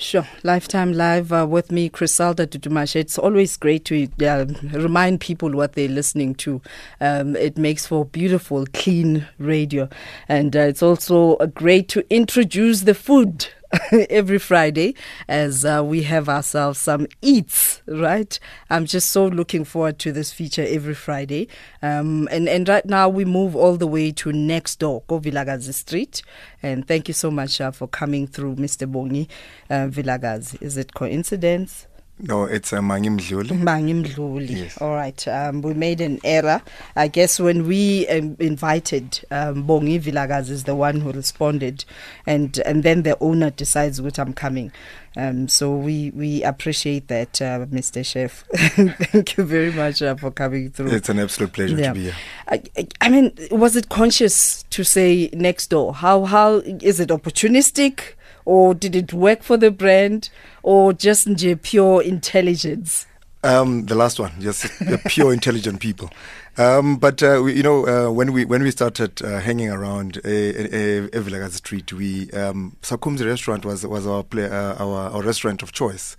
[0.00, 0.26] Sure.
[0.42, 2.96] Lifetime Live uh, with me, Criselda Dudumashe.
[2.96, 6.62] It's always great to uh, remind people what they're listening to.
[7.02, 9.90] Um, it makes for beautiful, clean radio.
[10.26, 13.48] And uh, it's also great to introduce the food
[14.10, 14.94] every Friday
[15.28, 18.38] as uh, we have ourselves some eats, right?
[18.68, 21.48] I'm just so looking forward to this feature every Friday.
[21.82, 25.72] Um, and, and right now we move all the way to next door, Go Vilakazi
[25.74, 26.22] Street.
[26.62, 28.90] And thank you so much uh, for coming through, Mr.
[28.90, 29.28] Bongi
[29.68, 30.60] uh, Vilakazi.
[30.60, 31.86] Is it coincidence?
[32.22, 33.48] No, it's uh, Mangi Mdluli.
[33.62, 34.50] Mangi Mdluli.
[34.50, 34.76] Yes.
[34.78, 35.26] All right.
[35.28, 36.60] Um, we made an error.
[36.96, 41.84] I guess when we um, invited um, Bongi Vilagaz is the one who responded,
[42.26, 44.70] and and then the owner decides what I'm coming.
[45.16, 48.04] Um, so we we appreciate that, uh, Mr.
[48.04, 48.44] Chef.
[48.54, 50.90] Thank you very much uh, for coming through.
[50.92, 51.88] It's an absolute pleasure Yeah.
[51.88, 52.14] to be here.
[52.48, 55.94] I, I- I mean, was it conscious to say next door?
[55.94, 58.14] How how is it opportunistic,
[58.50, 60.28] or did it work for the brand,
[60.64, 61.28] or just
[61.62, 63.06] pure intelligence?
[63.44, 64.66] Um, the last one, just
[65.06, 66.10] pure intelligent people.
[66.58, 70.18] Um, but uh, we, you know, uh, when we when we started uh, hanging around
[70.18, 75.22] uh, uh, eVilakazi Street, we um, Sakhumzi restaurant was was our, play, uh, our our
[75.22, 76.16] restaurant of choice,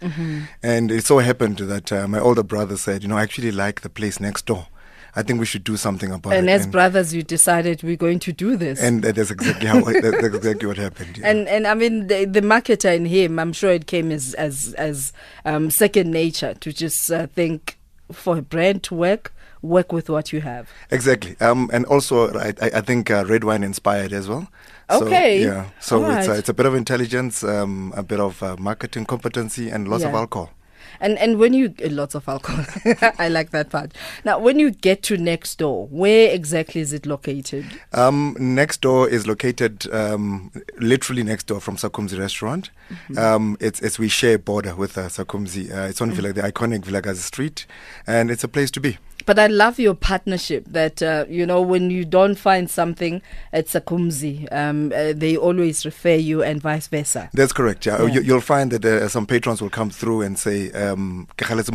[0.64, 3.82] and it so happened that uh, my older brother said, you know, I actually like
[3.82, 4.68] the place next door.
[5.16, 6.38] I think we should do something about it.
[6.38, 6.54] And it.
[6.54, 8.82] as brothers, you decided we're going to do this.
[8.82, 11.18] and that's exactly how that's exactly what happened.
[11.18, 11.30] yeah.
[11.30, 14.74] and and I mean the, the marketer in him, I'm sure it came as as
[14.76, 15.14] as
[15.46, 17.78] um, second nature to just uh, think
[18.12, 20.70] for a brand to work, work with what you have.
[20.90, 21.36] Exactly.
[21.40, 24.50] Um, and also, I, I think uh, red wine inspired as well.
[24.90, 25.44] So, Okay.
[25.44, 25.70] Yeah.
[25.80, 26.40] So All it's uh, right.
[26.40, 30.14] it's a bit of intelligence, um, a bit of uh, marketing competency, and lots of
[30.14, 30.52] alcohol.
[31.00, 32.66] And and when you uh, lots of alcohol,
[33.18, 33.94] I like that part.
[34.26, 37.66] Now, when you get to next door, where exactly is it located?
[37.94, 42.70] Um, next door is located um, literally next door from Sakhumzi restaurant.
[42.90, 43.18] Mm-hmm.
[43.18, 45.72] Um, it's, it's we share border with uh, Sakhumzi.
[45.72, 47.66] Uh, it's on Villa, the iconic Vilakazi Street,
[48.06, 48.98] and it's a place to be.
[49.26, 50.66] But I love your partnership.
[50.68, 53.22] That uh, you know, when you don't find something
[53.54, 57.30] at Sakhumzi, um, uh, they always refer you, and vice versa.
[57.34, 57.86] That's correct.
[57.86, 58.08] Yeah, Yeah.
[58.14, 61.72] You, you'll find that uh, some patrons will come through and say, um, "Kegaletse.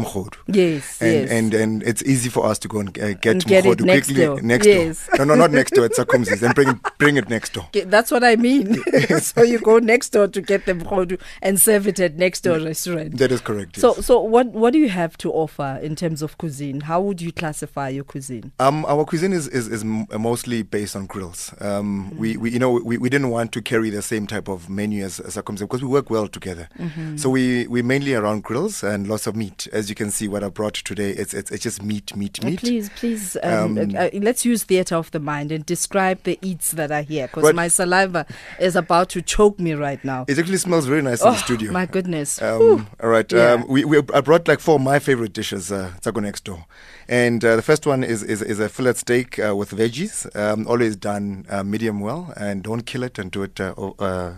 [0.46, 1.30] Yes, and, yes.
[1.30, 4.24] and and it's easy for us to go and uh, get And get next quickly
[4.24, 4.40] door.
[4.42, 5.06] next Yes.
[5.06, 5.24] door.
[5.26, 5.86] No, no, not next door.
[5.86, 7.68] It's Sakhumzi's, and bring it, bring it next door.
[7.72, 8.76] That's what I mean.
[9.20, 12.58] so you go next door to get the mogodu and serve it at next door
[12.58, 13.18] restaurant.
[13.18, 13.76] That is correct.
[13.78, 14.06] So, yes.
[14.06, 16.80] so what what do you have to offer in terms of cuisine?
[16.82, 18.50] How would you classify your cuisine?
[18.58, 21.54] Um, our cuisine is, is, is mostly based on grills.
[21.60, 24.68] Um, we, we, you know, we, we didn't want to carry the same type of
[24.68, 26.68] menu as, as Sakhumzi because we work well together.
[27.16, 29.68] So we, we mainly around grills and lots of meat.
[29.72, 32.48] As you can see, what I brought today, it's, it's, it's just meat, meat, Uh,
[32.48, 32.60] meat.
[32.60, 36.72] Please, please, um, Um, uh, let's use theatre of the mind and describe the eats
[36.72, 38.26] that are here because my saliva
[38.58, 40.24] is about to choke me right now.
[40.28, 41.72] It actually smells very nice in oh, the studio.
[41.72, 42.40] my goodness.
[42.40, 43.30] Um, all right.
[43.30, 43.52] Yeah.
[43.52, 45.70] Um, we, we I brought like four of my favorite dishes.
[45.70, 46.64] Uh, Taco next door,
[47.08, 50.26] and uh, the first one is is, is a fillet steak uh, with veggies.
[50.34, 53.60] Um, always done uh, medium well, and don't kill it and do it.
[53.60, 54.34] Uh, uh,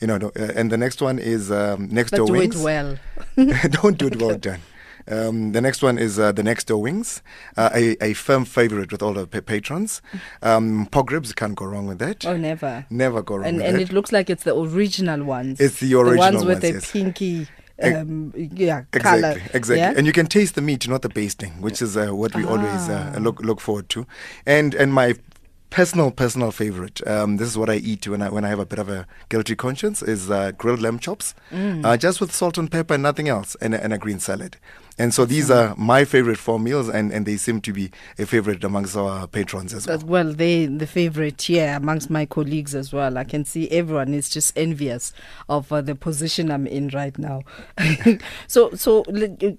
[0.00, 2.54] you know, no- uh, and the next one is um, next but door do wings.
[2.56, 2.98] Do it well.
[3.82, 4.60] don't do it well done.
[5.08, 7.22] Um, the next one is uh, the next door wings,
[7.56, 10.02] uh, a, a firm favorite with all the pa- patrons.
[10.42, 12.24] Um, pork ribs can't go wrong with that.
[12.26, 12.86] Oh, never.
[12.90, 13.82] Never go wrong And with and that.
[13.82, 15.58] it looks like it's the original ones.
[15.58, 16.92] It's the the ones original with ones, the yes.
[16.92, 17.50] pinky, Ex-
[17.82, 19.42] um, yeah, Exactly, color.
[19.54, 19.94] exactly, Yeah?
[19.96, 22.88] and you can taste the meat, not the basting, which is uh, what we always
[22.88, 23.18] uh, Ah.
[23.20, 24.06] look look forward to.
[24.46, 25.14] And and my
[25.70, 28.66] personal personal favorite, um, this is what I eat when I when I have a
[28.66, 31.84] bit of a guilty conscience, is uh, grilled lamb chops, Mm.
[31.84, 34.56] uh, just with salt and pepper and nothing else, and, and a green salad.
[35.00, 38.26] And so these are my favorite four meals, and, and they seem to be a
[38.26, 39.98] favorite amongst our patrons as well.
[40.00, 43.16] Well, they the favorite here amongst my colleagues as well.
[43.16, 45.14] I can see everyone is just envious
[45.48, 47.44] of uh, the position I'm in right now.
[48.46, 49.02] so, so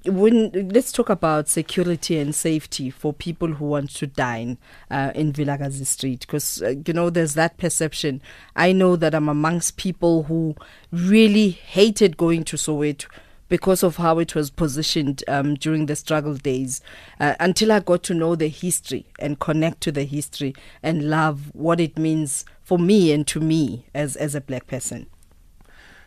[0.06, 4.60] when let's talk about security and safety for people who want to dine
[4.92, 8.22] uh, in Vilakazi Street, because uh, you know there's that perception.
[8.56, 10.54] I know that I'm amongst people who
[10.92, 13.08] really hated going to Soweto
[13.52, 16.80] because of how it was positioned um, during the struggle days
[17.20, 21.52] uh, until I got to know the history and connect to the history and love
[21.54, 25.08] what it means for me and to me as, as a black person.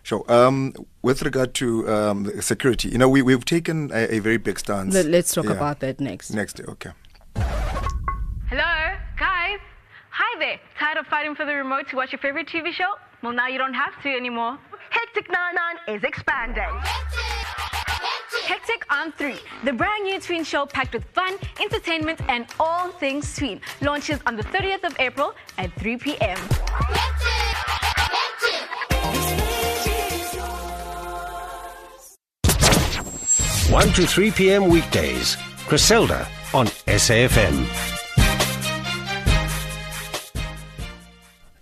[0.03, 0.25] Sure.
[0.27, 4.59] Um, with regard to um, security, you know, we, we've taken a, a very big
[4.59, 4.95] stance.
[4.95, 5.53] Let, us talk Yeah.
[5.53, 6.31] about that next.
[6.31, 6.93] Next, okay.
[7.37, 9.61] Hello, guys.
[10.13, 10.59] Hi there.
[10.79, 12.95] Tired of fighting for the remote to watch your favorite TV show?
[13.23, 14.59] Well, now you don't have to anymore.
[14.95, 16.71] Hectic 99 is expanding.
[18.45, 23.35] Hectic on 3, the brand new tween show packed with fun, entertainment, and all things
[23.37, 26.39] tween, launches on the 30th of April at 3 p.m.
[33.73, 34.69] One to 3 p.m.
[34.69, 35.35] weekdays.
[35.67, 37.94] Criselda on SAFM.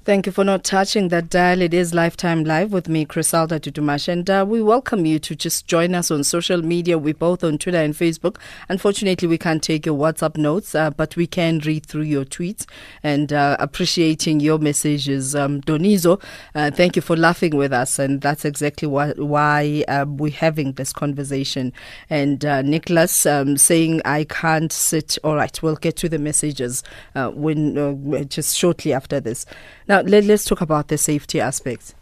[0.05, 1.63] Thank you for not touching that dial.
[1.63, 4.09] It is Lifetime Live with me, Criselda Dudumashe.
[4.09, 6.99] And uh, we welcome you to just join us on social media.
[6.99, 8.39] We're both on Twitter and Facebook.
[8.69, 12.67] Unfortunately, we can't take your WhatsApp notes, uh, but we can read through your tweets
[13.05, 15.37] and uh, appreciating your messages.
[15.37, 16.21] Um, Donizo,
[16.57, 18.01] uh, thank you for laughing with us.
[18.01, 21.73] And that's exactly why, why uh, we're having this conversation.
[22.11, 25.17] And uh, Nicholas um, saying, I can't sit.
[25.23, 26.83] All right, we'll get to the messages
[27.15, 29.47] uh, when just shortly after this.
[30.01, 31.95] Let, us talk about the safety aspects.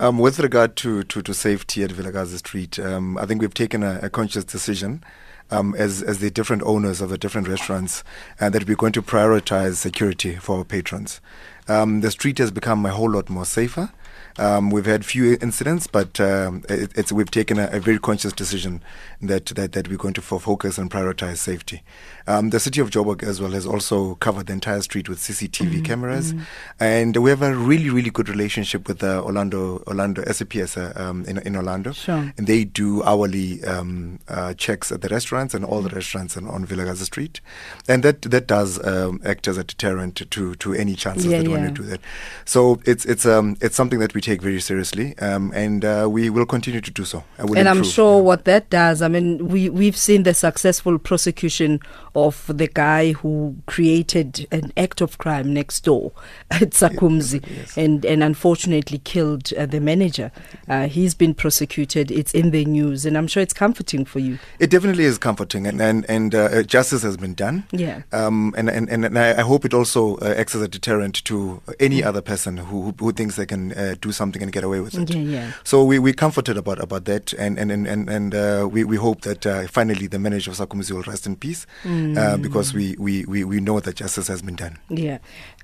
[0.00, 3.84] Um, with regard to, to, to safety at Vilakazi Street, um, I think we've taken
[3.84, 5.04] a, a conscious decision
[5.50, 8.02] um, as, as the different owners of the different restaurants
[8.40, 11.20] and that we're going to prioritize security for our patrons.
[11.68, 13.90] Um, the street has become a whole lot more safer.
[14.38, 18.32] Um, we've had few incidents, but um, it, it's we've taken a, a, very conscious
[18.32, 18.82] decision
[19.22, 21.82] that, that, that we're going to focus and prioritize safety.
[22.26, 25.68] Um, the city of Joburg as well has also covered the entire street with CCTV
[25.68, 25.82] mm-hmm.
[25.82, 26.42] cameras, mm-hmm.
[26.80, 31.24] and we have a really really good relationship with the Orlando Orlando SAPS uh, um,
[31.26, 32.32] in, in Orlando, sure.
[32.36, 36.48] and they do hourly um, uh, checks at the restaurants and all the restaurants on,
[36.48, 37.40] on Vilakazi Street,
[37.88, 41.48] and that that does um, act as a deterrent to to any chances yeah, that
[41.48, 41.56] yeah.
[41.56, 42.00] want to do that.
[42.46, 46.30] So it's it's um it's something that we take very seriously, um, and uh, we
[46.30, 47.24] will continue to do so.
[47.38, 47.66] And, improve.
[47.66, 49.02] I'm sure what that does.
[49.02, 51.80] I mean, we we've seen the successful prosecution
[52.14, 56.12] of the guy who created an act of crime next door
[56.50, 57.76] at Sakhumzi yes.
[57.76, 60.30] and, and unfortunately killed uh, the manager.
[60.68, 62.10] Uh, he's been prosecuted.
[62.10, 64.38] It's in the news, and I'm sure it's comforting for you.
[64.58, 67.64] It definitely is comforting, and and, and uh, justice has been done.
[67.72, 68.02] Yeah.
[68.12, 72.00] Um, and, and, and I hope it also uh, acts as a deterrent to any
[72.00, 72.06] mm.
[72.06, 75.14] other person who, who thinks they can uh, do something and get away with it.
[75.14, 75.52] Yeah, yeah.
[75.64, 78.96] So we, we're comforted about, about that, and, and, and, and, and uh, we, we
[78.96, 81.66] hope that finally the manager of Sakhumzi will rest in peace.
[81.82, 82.42] Mm.
[82.42, 84.78] because we, we, we, we know that justice has been done.
[84.88, 85.18] Yeah.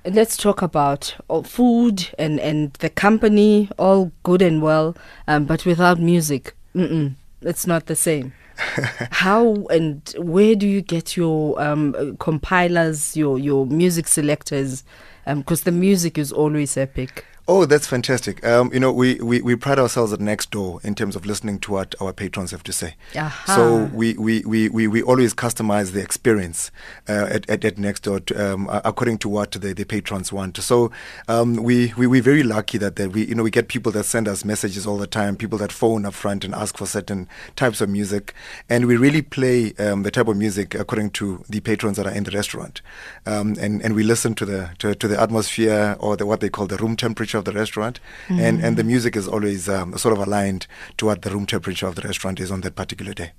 [0.05, 4.95] Let's talk about uh, food and, and the company, all good and well,
[5.27, 8.33] um, but without music, mm-mm, it's not the same.
[9.11, 14.83] How and where do you get your um, compilers, your, your music selectors?
[15.25, 17.25] Because um, the music is always epic.
[17.53, 18.45] Oh, that's fantastic.
[18.45, 21.59] Um, you know, we, we, we pride ourselves at next door in terms of listening
[21.59, 22.95] to what our patrons have to say.
[23.13, 23.55] Aha.
[23.57, 26.71] So we, we, we, we, we always customize the experience
[27.09, 30.55] uh, at, at, at Nexdor to, um, according to what the, the patrons want.
[30.59, 30.91] So
[31.27, 34.05] um, we, we, we're very lucky that, that we, you know, we get people that
[34.05, 37.27] send us messages all the time, people that phone up front and ask for certain
[37.57, 38.33] types of music.
[38.69, 42.13] And we really play um, the type of music according to the patrons that are
[42.13, 42.81] in the restaurant.
[43.25, 46.49] Um, and, and we listen to the, to, to the atmosphere or the, what they
[46.49, 48.39] call the room temperature of the restaurant, mm.
[48.39, 50.67] and and the music is always um, sort of aligned
[50.97, 53.31] to what the room temperature of the restaurant is on that particular day.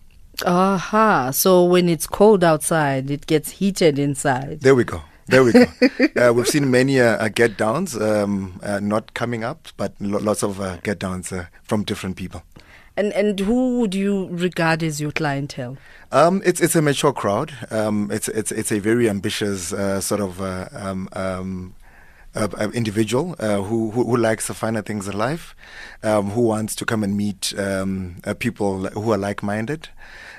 [0.46, 1.30] Aha!
[1.30, 4.60] So when it's cold outside, it gets heated inside.
[4.60, 5.02] There we go.
[5.26, 5.66] There we go.
[6.28, 10.18] uh, we've seen many uh, uh, get downs um, uh, not coming up, but lo-
[10.18, 12.42] lots of uh, get downs uh, from different people.
[12.96, 15.78] And and who would you regard as your clientele?
[16.10, 17.52] Um, it's it's a mature crowd.
[17.70, 19.68] Um, it's it's it's a very ambitious
[20.04, 21.74] sort of um, um
[22.34, 25.54] uh, individual uh, who, who, who likes the finer things in life,
[26.02, 29.88] um, who wants to come and meet um, uh, people who are like-minded.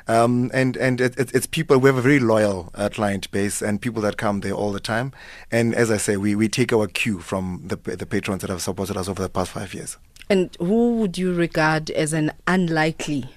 [0.06, 3.62] Um, and and it, it, it's people we have a very loyal uh, client base
[3.62, 5.14] and people that come there all the time.
[5.50, 8.62] And as I say, we, we take our cue from the the patrons that have
[8.62, 9.98] supported us over the past five years.
[10.30, 13.30] And who would you regard as an unlikely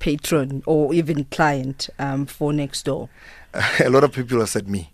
[0.00, 3.08] patron or even client um, for Nexdor?
[3.80, 4.90] a lot of people have said me.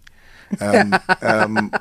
[0.60, 1.72] Um, um,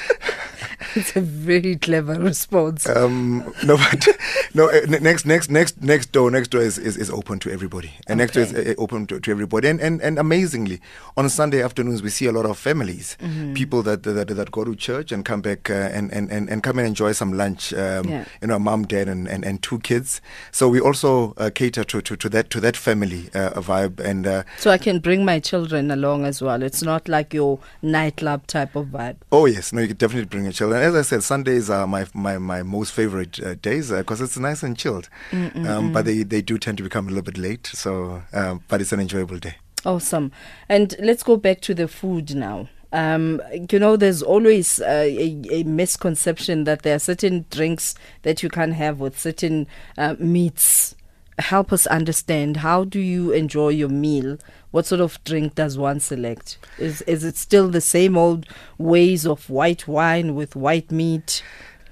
[0.96, 2.88] it's a very clever response.
[2.88, 4.08] Um, no, but
[4.54, 4.68] no.
[4.68, 6.30] Uh, next, next, next, Nexdor.
[6.30, 8.42] Next door is, is, is open to everybody, and okay.
[8.42, 9.68] Nexdor is uh, open to, to everybody.
[9.68, 10.80] And, and and amazingly,
[11.16, 13.54] on Sunday afternoons we see a lot of families, mm-hmm.
[13.54, 16.62] people that, that that go to church and come back uh, and, and, and and
[16.62, 17.72] come and enjoy some lunch.
[17.72, 18.24] Um, yeah.
[18.40, 20.20] You know, mom, dad, and, and, and two kids.
[20.50, 24.00] So we also uh, cater to, to, to that to that family uh, vibe.
[24.00, 26.62] And uh, so I can bring my children along as well.
[26.62, 29.16] It's not like your nightclub type of vibe.
[29.30, 32.06] Oh yes, no, you can definitely bring your children as I said, Sundays are my
[32.12, 35.08] my, my most favorite uh, days because uh, it's nice and chilled.
[35.32, 37.66] Um, but they, they do tend to become a little bit late.
[37.66, 39.56] So, um, but it's an enjoyable day.
[39.84, 40.32] Awesome.
[40.68, 42.68] And let's go back to the food now.
[42.92, 48.42] Um, you know, there's always uh, a, a, misconception that there are certain drinks that
[48.42, 50.94] you can't have with certain uh, meats
[51.38, 54.36] help us understand how do you enjoy your meal
[54.72, 58.46] what sort of drink does one select is is it still the same old
[58.78, 61.42] ways of white wine with white meat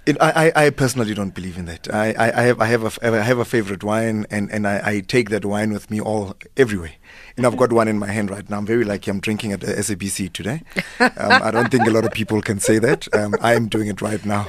[0.06, 1.86] It, I, I personally don't believe in that.
[1.92, 4.80] I, I, I have I have a, I have a favorite wine, and, and I,
[4.92, 6.94] I take that wine with me all everywhere.
[7.36, 8.58] And I've got one in my hand right now.
[8.58, 9.10] I'm very lucky.
[9.10, 10.62] I'm drinking at the SABC today.
[11.00, 11.10] Um,
[11.48, 13.08] I don't think a lot of people can say that.
[13.14, 14.42] Um, I am doing it right now.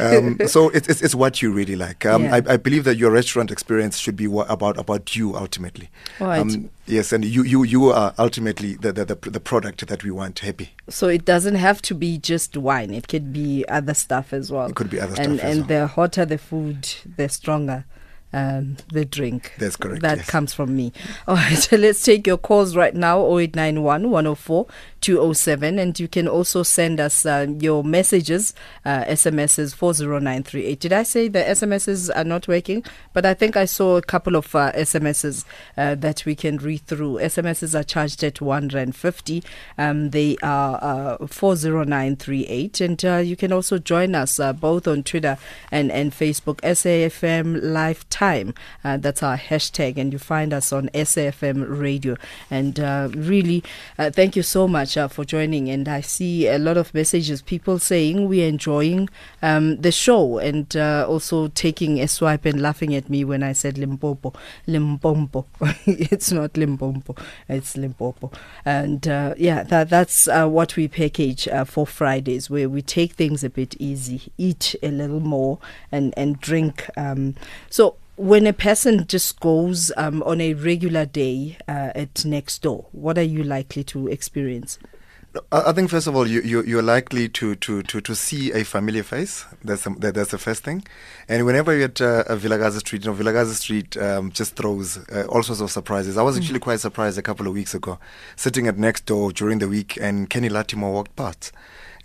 [0.00, 2.04] Um, so it's, it's it's what you really like.
[2.06, 2.36] Um, Yeah.
[2.36, 5.88] I, I believe that your restaurant experience should be about about you ultimately.
[6.20, 6.40] Right.
[6.86, 10.40] Yes, and you, you you are ultimately the, the the the product that we want
[10.40, 10.72] happy.
[10.88, 12.92] So it doesn't have to be just wine.
[12.92, 14.66] It could be other stuff as well.
[14.66, 15.80] It could be other and, stuff as And well.
[15.80, 17.84] the hotter the food, the stronger
[18.34, 19.52] um, the drink.
[19.58, 20.28] That's correct, That yes.
[20.28, 20.92] comes from me.
[21.28, 24.66] All right, so let's take your calls right now 0891 104
[25.00, 25.78] 207.
[25.78, 28.52] And you can also send us uh, your messages,
[28.84, 30.80] uh, SMSs 40938.
[30.80, 32.84] Did I say the SMSs are not working?
[33.12, 35.44] But I think I saw a couple of uh, SMSs
[35.76, 37.18] uh, that we can read through.
[37.18, 39.44] SMSs are charged at 150.
[39.78, 40.78] Um, they are
[41.20, 42.80] uh, 40938.
[42.80, 45.38] And uh, you can also join us uh, both on Twitter
[45.70, 48.23] and, and Facebook, SAFM Lifetime.
[48.24, 49.98] Uh, that's our hashtag.
[49.98, 52.16] And you find us on SAFM Radio.
[52.50, 53.62] And uh, really,
[53.98, 55.68] uh, thank you so much uh, for joining.
[55.68, 59.08] And I see a lot of messages, people saying we're enjoying
[59.42, 63.52] um, the show and uh, also taking a swipe and laughing at me when I
[63.52, 64.32] said Limpopo.
[64.66, 65.44] Limpompo.
[65.86, 67.14] it's not Limpopo,
[67.48, 68.30] it's Limpopo.
[68.64, 69.04] And
[69.36, 74.32] yeah, that, that's what we package for Fridays, where we take things a bit easy,
[74.38, 75.58] eat a little more,
[75.92, 76.88] and, and drink.
[76.96, 77.34] Um,
[77.68, 82.86] so when a person just goes um, on a regular day uh, at next door,
[82.92, 84.78] what are you likely to experience?
[85.50, 88.64] I think first of all, you, you you're likely to, to, to, to see a
[88.64, 89.44] familiar face.
[89.64, 90.84] That's the, that, that's the first thing.
[91.28, 94.98] And whenever you're at uh, a Vilakazi Street, you know, Vilakazi Street um, just throws
[95.08, 96.16] uh, all sorts of surprises.
[96.16, 97.98] I was actually quite surprised a couple of weeks ago,
[98.36, 101.50] sitting at next door during the week, and Kenny Lattimore walked past,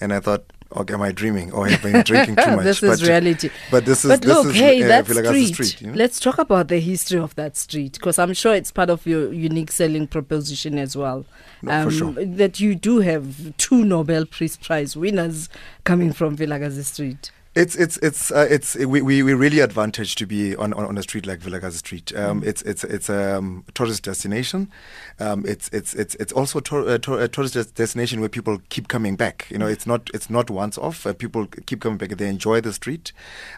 [0.01, 0.51] and I thought.
[0.75, 2.63] Okay, am I dreaming or have I been drinking too much?
[2.63, 3.49] this is But- reality.
[3.71, 5.81] But this is But this look, is hey, uh, that Vilakazi street.
[5.81, 5.93] you know?
[5.93, 9.33] Let's talk about the history of that street because I'm sure it's part of your
[9.33, 11.25] unique selling proposition as well.
[11.67, 12.11] Um, for sure.
[12.13, 15.49] That you do have two Nobel Peace Prize winners
[15.85, 17.31] coming from Vilakazi Street.
[17.59, 20.97] It's it's it's uh, it's we, we we really advantage to be on, on, on
[20.97, 22.05] a street like Vilakazi Street.
[22.15, 22.29] Mm.
[22.29, 24.71] Um, It's it's it's a um, tourist destination.
[25.19, 28.29] Um, it's it's it's it's also a, tour, a, tour, a tourist des- destination where
[28.29, 29.45] people keep coming back.
[29.49, 31.05] You know, it's not it's not once off.
[31.05, 32.09] Uh, people keep coming back.
[32.17, 33.11] They enjoy the street,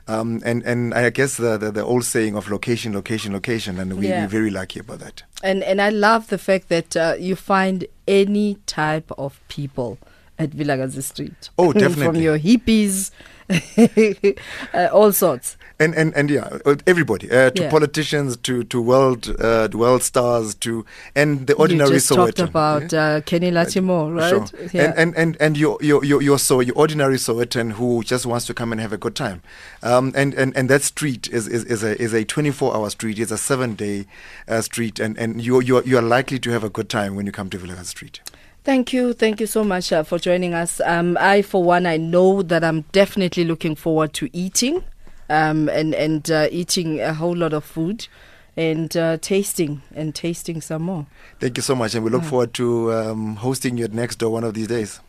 [0.08, 3.94] um, and and I guess the, the the old saying of location, location, location, and
[4.00, 4.22] we, Yeah.
[4.22, 5.24] we're very lucky about that.
[5.44, 10.00] And and I love the fact that uh, you find any type of people
[10.42, 11.50] at Vilakazi Street.
[11.58, 12.06] Oh, definitely.
[12.06, 13.12] From your hippies,
[14.74, 15.58] uh, all sorts.
[15.80, 17.70] And and and yeah, uh, everybody, uh, to Yeah.
[17.72, 22.36] politicians, to to world uh, world stars, to and the ordinary you just Sowetan.
[22.36, 24.30] talked about uh, Kenny Lattimore, right?
[24.30, 24.46] Sure.
[24.74, 28.46] And, and and and your your your your so your ordinary Sowetan who just wants
[28.46, 29.42] to come and have a good time,
[29.82, 33.18] um, and and and that street is is, is a is a 24 hour street.
[33.18, 34.06] It's a seven day
[34.48, 37.26] uh, street, and and you you you are likely to have a good time when
[37.26, 38.22] you come to Villaga Street.
[38.64, 39.14] Thank you.
[39.14, 40.80] Thank you so much uh, for joining us.
[40.82, 44.84] Um, I, for one, I know that I'm definitely looking forward to eating
[45.30, 48.08] um, and, and uh, eating a whole lot of food
[48.56, 51.08] and uh, tasting and tasting some more.
[51.40, 54.32] Thank you so much, and we look forward to um, hosting you at next door
[54.32, 55.00] one of these days.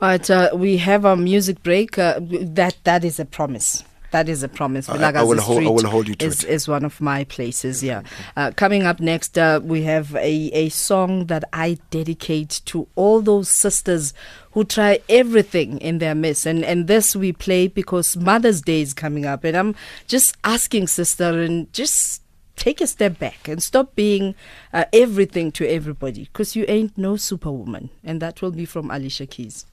[0.00, 1.98] All right, uh, we have a music break.
[1.98, 3.84] Uh, that That is a promise.
[4.12, 4.88] That is a promise.
[4.88, 6.50] I- I will hold- I will hold you to is, it.
[6.50, 8.02] is one of my places, yeah.
[8.36, 13.20] Uh, coming up next, uh, we have a, a song that I dedicate to all
[13.22, 14.12] those sisters
[14.52, 16.44] who try everything in their midst.
[16.44, 19.44] And, and this we play because Mother's Day is coming up.
[19.44, 19.74] And I'm
[20.06, 22.20] just asking, sister, and just
[22.56, 24.34] take a step back and stop being
[24.74, 27.88] uh, everything to everybody because you ain't no superwoman.
[28.04, 29.64] And that will be from Alicia Keys.